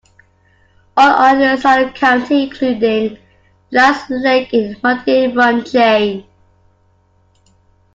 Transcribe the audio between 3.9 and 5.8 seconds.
Lake in The Muddy Run